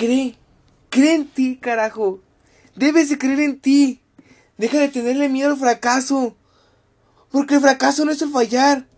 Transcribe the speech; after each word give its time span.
cree. 0.00 0.36
Cree 0.88 1.14
en 1.14 1.28
ti, 1.28 1.58
carajo. 1.58 2.20
Debes 2.74 3.10
de 3.10 3.18
creer 3.18 3.40
en 3.40 3.60
ti. 3.60 4.00
Deja 4.56 4.78
de 4.78 4.88
tenerle 4.88 5.28
miedo 5.28 5.50
al 5.50 5.58
fracaso. 5.58 6.36
Porque 7.30 7.56
el 7.56 7.60
fracaso 7.60 8.04
no 8.04 8.10
es 8.10 8.22
el 8.22 8.30
fallar. 8.30 8.88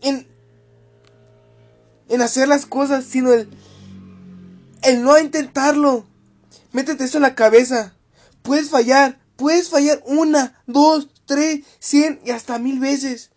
En, 0.00 0.26
en 2.08 2.22
hacer 2.22 2.48
las 2.48 2.66
cosas, 2.66 3.04
sino 3.04 3.32
el, 3.32 3.48
el 4.82 5.02
no 5.02 5.18
intentarlo. 5.18 6.06
Métete 6.72 7.04
eso 7.04 7.18
en 7.18 7.22
la 7.22 7.34
cabeza. 7.34 7.94
Puedes 8.42 8.70
fallar. 8.70 9.20
Puedes 9.36 9.68
fallar 9.68 10.02
una, 10.06 10.62
dos, 10.66 11.08
tres, 11.26 11.60
cien 11.80 12.20
y 12.24 12.30
hasta 12.30 12.58
mil 12.58 12.80
veces. 12.80 13.30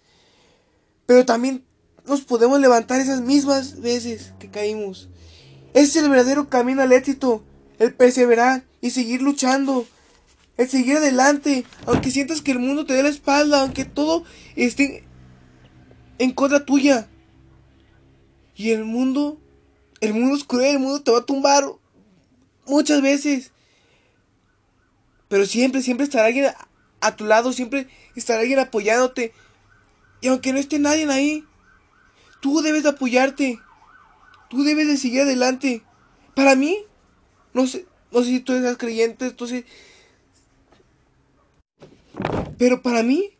Pero 1.05 1.25
también 1.25 1.65
nos 2.05 2.21
podemos 2.21 2.59
levantar 2.59 3.01
esas 3.01 3.21
mismas 3.21 3.81
veces 3.81 4.33
que 4.39 4.49
caímos. 4.49 5.09
Es 5.77 5.95
el 5.95 6.09
verdadero 6.09 6.49
camino 6.49 6.81
al 6.81 6.91
éxito. 6.91 7.43
El 7.77 7.93
perseverar 7.93 8.63
y 8.81 8.89
seguir 8.89 9.21
luchando. 9.21 9.85
El 10.57 10.67
seguir 10.67 10.97
adelante. 10.97 11.65
Aunque 11.85 12.09
sientas 12.09 12.41
que 12.41 12.51
el 12.51 12.57
mundo 12.57 12.87
te 12.87 12.93
dé 12.93 13.03
la 13.03 13.09
espalda. 13.09 13.61
Aunque 13.61 13.85
todo 13.85 14.23
esté 14.55 15.03
en 16.17 16.31
contra 16.31 16.65
tuya. 16.65 17.07
Y 18.55 18.71
el 18.71 18.85
mundo. 18.85 19.39
El 20.01 20.15
mundo 20.15 20.35
es 20.35 20.45
cruel. 20.45 20.77
El 20.77 20.79
mundo 20.79 21.03
te 21.03 21.11
va 21.11 21.19
a 21.19 21.25
tumbar. 21.27 21.63
Muchas 22.65 23.03
veces. 23.03 23.51
Pero 25.27 25.45
siempre, 25.45 25.83
siempre 25.83 26.05
estará 26.05 26.25
alguien 26.25 26.47
a, 27.01 27.15
tu 27.15 27.25
lado. 27.25 27.53
Siempre 27.53 27.87
estará 28.15 28.39
alguien 28.39 28.57
apoyándote. 28.57 29.31
Y 30.21 30.29
aunque 30.29 30.53
no 30.53 30.57
esté 30.57 30.79
nadie 30.79 31.07
ahí. 31.07 31.45
Tú 32.41 32.63
debes 32.63 32.81
de 32.81 32.89
apoyarte. 32.89 33.59
Tú 34.49 34.63
debes 34.63 34.87
de 34.87 34.97
seguir 34.97 35.21
adelante. 35.21 35.83
Para 36.35 36.55
mí. 36.55 36.77
No 37.53 37.67
sé. 37.67 37.85
No 38.11 38.21
sé 38.21 38.27
si 38.27 38.39
tú 38.39 38.53
eres 38.53 38.77
creyente. 38.77 39.25
Entonces. 39.25 39.65
Pero 42.57 42.81
para 42.81 43.03
mí. 43.03 43.37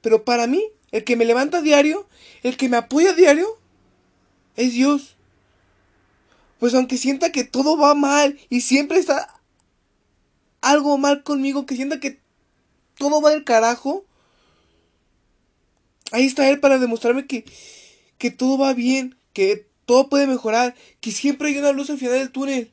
Pero 0.00 0.24
para 0.24 0.46
mí. 0.46 0.64
El 0.90 1.04
que 1.04 1.16
me 1.16 1.24
levanta 1.24 1.60
diario. 1.60 2.08
El 2.42 2.56
que 2.56 2.68
me 2.68 2.76
apoya 2.76 3.12
diario. 3.12 3.46
Es 4.56 4.72
Dios. 4.72 5.16
Pues 6.58 6.74
aunque 6.74 6.96
sienta 6.96 7.32
que 7.32 7.44
todo 7.44 7.76
va 7.76 7.94
mal. 7.94 8.38
Y 8.48 8.62
siempre 8.62 8.98
está 8.98 9.40
algo 10.60 10.98
mal 10.98 11.22
conmigo. 11.22 11.66
Que 11.66 11.76
sienta 11.76 12.00
que 12.00 12.20
todo 12.96 13.20
va 13.20 13.30
del 13.30 13.44
carajo. 13.44 14.04
Ahí 16.12 16.26
está 16.26 16.48
Él 16.48 16.60
para 16.60 16.78
demostrarme 16.78 17.26
que, 17.26 17.44
que 18.18 18.30
todo 18.30 18.58
va 18.58 18.72
bien. 18.74 19.16
Que 19.32 19.69
todo 19.90 20.08
puede 20.08 20.28
mejorar. 20.28 20.76
Que 21.00 21.10
siempre 21.10 21.48
hay 21.48 21.58
una 21.58 21.72
luz 21.72 21.90
al 21.90 21.98
final 21.98 22.16
del 22.16 22.30
túnel. 22.30 22.70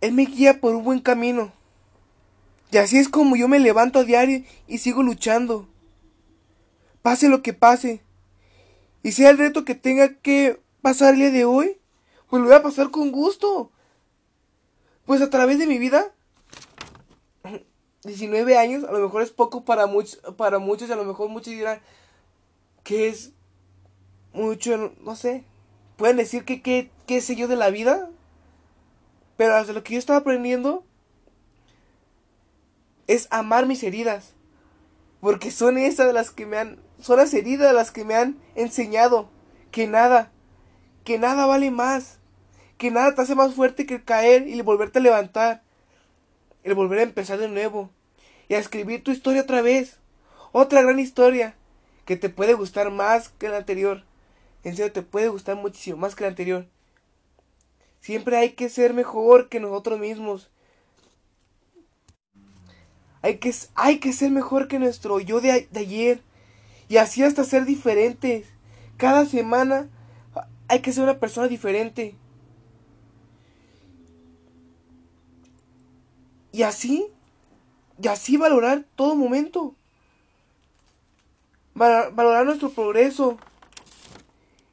Él 0.00 0.12
me 0.12 0.24
guía 0.24 0.58
por 0.58 0.74
un 0.74 0.84
buen 0.84 1.00
camino. 1.00 1.52
Y 2.70 2.78
así 2.78 2.96
es 2.96 3.10
como 3.10 3.36
yo 3.36 3.46
me 3.46 3.58
levanto 3.58 3.98
a 3.98 4.04
diario 4.04 4.42
y 4.66 4.78
sigo 4.78 5.02
luchando. 5.02 5.68
Pase 7.02 7.28
lo 7.28 7.42
que 7.42 7.52
pase. 7.52 8.00
Y 9.02 9.12
sea 9.12 9.28
el 9.28 9.36
reto 9.36 9.66
que 9.66 9.74
tenga 9.74 10.14
que 10.14 10.62
pasar 10.80 11.12
el 11.12 11.20
día 11.20 11.30
de 11.30 11.44
hoy, 11.44 11.76
pues 12.30 12.40
lo 12.40 12.48
voy 12.48 12.56
a 12.56 12.62
pasar 12.62 12.90
con 12.90 13.12
gusto. 13.12 13.70
Pues 15.04 15.20
a 15.20 15.28
través 15.28 15.58
de 15.58 15.66
mi 15.66 15.76
vida, 15.76 16.10
19 18.04 18.56
años, 18.56 18.84
a 18.84 18.92
lo 18.92 19.00
mejor 19.00 19.22
es 19.22 19.30
poco 19.30 19.64
para, 19.64 19.86
muchos 19.86 20.20
para 20.36 20.58
muchos, 20.58 20.88
y 20.88 20.92
a 20.92 20.96
lo 20.96 21.04
mejor 21.04 21.28
muchos 21.28 21.52
dirán 21.52 21.80
que 22.84 23.08
es 23.08 23.32
mucho, 24.32 24.94
no 25.00 25.16
sé. 25.16 25.44
Pueden 25.96 26.16
decir 26.16 26.44
que 26.44 26.62
qué 26.62 27.20
sé 27.20 27.34
yo 27.34 27.48
de 27.48 27.56
la 27.56 27.70
vida, 27.70 28.08
pero 29.36 29.54
hasta 29.56 29.72
lo 29.72 29.82
que 29.82 29.94
yo 29.94 29.98
estaba 29.98 30.20
aprendiendo 30.20 30.84
es 33.08 33.26
amar 33.30 33.66
mis 33.66 33.82
heridas. 33.82 34.34
Porque 35.20 35.50
son 35.50 35.78
esas 35.78 36.12
las 36.14 36.30
que 36.30 36.46
me 36.46 36.58
han, 36.58 36.78
son 37.00 37.16
las 37.16 37.34
heridas 37.34 37.74
las 37.74 37.90
que 37.90 38.04
me 38.04 38.14
han 38.14 38.38
enseñado 38.54 39.28
que 39.72 39.88
nada, 39.88 40.30
que 41.04 41.18
nada 41.18 41.46
vale 41.46 41.70
más, 41.70 42.18
que 42.76 42.90
nada 42.90 43.14
te 43.14 43.22
hace 43.22 43.34
más 43.34 43.54
fuerte 43.54 43.86
que 43.86 44.04
caer 44.04 44.46
y 44.46 44.60
volverte 44.62 45.00
a 45.00 45.02
levantar, 45.02 45.62
el 46.64 46.74
volver 46.74 47.00
a 47.00 47.02
empezar 47.02 47.38
de 47.38 47.48
nuevo 47.48 47.90
y 48.48 48.54
a 48.54 48.58
escribir 48.58 49.02
tu 49.02 49.10
historia 49.10 49.42
otra 49.42 49.62
vez, 49.62 49.98
otra 50.52 50.82
gran 50.82 50.98
historia 50.98 51.54
que 52.04 52.16
te 52.16 52.28
puede 52.28 52.54
gustar 52.54 52.90
más 52.90 53.28
que 53.28 53.48
la 53.48 53.58
anterior. 53.58 54.04
En 54.64 54.74
serio, 54.76 54.92
te 54.92 55.02
puede 55.02 55.28
gustar 55.28 55.56
muchísimo 55.56 55.98
más 55.98 56.14
que 56.14 56.24
la 56.24 56.28
anterior. 56.28 56.66
Siempre 58.00 58.36
hay 58.36 58.50
que 58.50 58.68
ser 58.68 58.94
mejor 58.94 59.48
que 59.48 59.60
nosotros 59.60 59.98
mismos. 59.98 60.50
Hay 63.22 63.38
que, 63.38 63.52
hay 63.74 63.98
que 63.98 64.12
ser 64.12 64.30
mejor 64.30 64.68
que 64.68 64.78
nuestro 64.78 65.20
yo 65.20 65.40
de, 65.40 65.68
de 65.70 65.80
ayer. 65.80 66.22
Y 66.88 66.96
así 66.96 67.22
hasta 67.22 67.44
ser 67.44 67.66
diferentes. 67.66 68.46
Cada 68.96 69.26
semana 69.26 69.88
hay 70.68 70.80
que 70.80 70.92
ser 70.92 71.04
una 71.04 71.18
persona 71.18 71.48
diferente. 71.48 72.14
Y 76.58 76.64
así, 76.64 77.06
y 78.02 78.08
así 78.08 78.36
valorar 78.36 78.84
todo 78.96 79.14
momento. 79.14 79.76
Valorar 81.72 82.46
nuestro 82.46 82.70
progreso. 82.70 83.38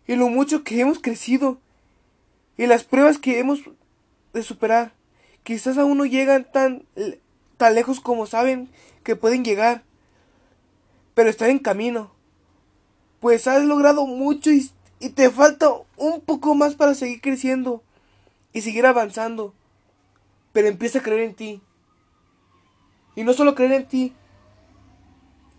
Y 0.08 0.16
lo 0.16 0.28
mucho 0.28 0.64
que 0.64 0.80
hemos 0.80 0.98
crecido 0.98 1.60
y 2.58 2.66
las 2.66 2.86
pruebas 2.86 3.20
que 3.20 3.38
hemos 3.38 3.60
de 4.34 4.42
superar. 4.42 4.94
Quizás 5.44 5.78
aún 5.78 6.00
no 6.00 6.08
llegan 6.08 6.52
tan, 6.52 6.88
tan 7.56 7.76
lejos 7.76 8.00
como 8.00 8.26
saben 8.26 8.68
que 9.04 9.16
pueden 9.16 9.46
llegar, 9.46 9.84
pero 11.14 11.30
están 11.30 11.52
en 11.52 11.60
camino. 11.60 12.10
Pues 13.20 13.46
has 13.46 13.64
logrado 13.64 14.08
mucho 14.08 14.50
y, 14.50 14.72
y 15.00 15.10
te 15.10 15.30
falta 15.30 15.70
un 15.98 16.20
poco 16.22 16.56
más 16.56 16.74
para 16.74 16.96
seguir 16.96 17.22
creciendo 17.22 17.84
y 18.54 18.62
seguir 18.62 18.88
avanzando. 18.88 19.54
Pero 20.52 20.68
empieza 20.68 20.98
a 20.98 21.04
creer 21.04 21.22
en 21.22 21.36
ti. 21.36 21.62
Y 23.16 23.24
no 23.24 23.34
solo 23.34 23.56
creer 23.56 23.72
en 23.72 23.88
ti, 23.88 24.14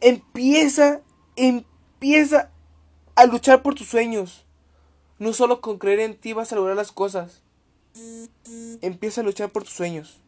empieza, 0.00 1.00
empieza 1.37 2.50
a 3.15 3.27
luchar 3.27 3.62
por 3.62 3.75
tus 3.75 3.89
sueños. 3.89 4.44
No 5.19 5.33
solo 5.33 5.61
con 5.61 5.78
creer 5.78 6.00
en 6.00 6.17
ti 6.17 6.33
vas 6.33 6.53
a 6.53 6.56
lograr 6.56 6.77
las 6.77 6.93
cosas. 6.93 7.43
Empieza 8.83 9.22
a 9.22 9.25
luchar 9.25 9.50
por 9.50 9.65
tus 9.65 9.72
sueños. 9.72 10.21